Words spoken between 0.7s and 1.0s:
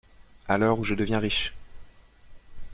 où je